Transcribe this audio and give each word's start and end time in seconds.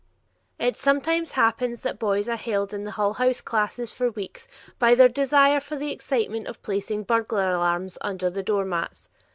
It 0.57 0.75
sometimes 0.77 1.33
happens 1.33 1.83
that 1.83 1.99
boys 1.99 2.27
are 2.27 2.35
held 2.35 2.73
in 2.73 2.85
the 2.85 2.89
Hull 2.97 3.13
House 3.13 3.39
classes 3.39 3.91
for 3.91 4.09
weeks 4.09 4.47
by 4.79 4.95
their 4.95 5.07
desire 5.07 5.59
for 5.59 5.75
the 5.75 5.91
excitement 5.91 6.47
of 6.47 6.63
placing 6.63 7.03
burglar 7.03 7.51
alarms 7.51 7.99
under 8.01 8.27
the 8.31 8.41
door 8.41 8.65
mats. 8.65 9.09